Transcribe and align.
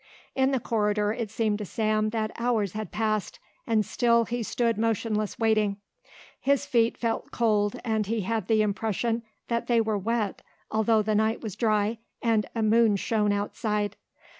In 0.33 0.49
the 0.49 0.59
corridor 0.59 1.11
it 1.13 1.29
seemed 1.29 1.59
to 1.59 1.65
Sam 1.65 2.09
that 2.09 2.31
hours 2.35 2.71
had 2.73 2.89
passed 2.91 3.37
and 3.67 3.85
still 3.85 4.25
he 4.25 4.41
stood 4.41 4.75
motionless 4.75 5.37
waiting. 5.37 5.77
His 6.39 6.65
feet 6.65 6.97
felt 6.97 7.29
cold 7.29 7.79
and 7.85 8.07
he 8.07 8.21
had 8.21 8.47
the 8.47 8.63
impression 8.63 9.21
that 9.47 9.67
they 9.67 9.79
were 9.79 9.99
wet 9.99 10.41
although 10.71 11.03
the 11.03 11.13
night 11.13 11.41
was 11.41 11.55
dry 11.55 11.99
and 12.19 12.47
a 12.55 12.63
moon 12.63 12.95
shone 12.95 13.31
outside. 13.31 13.95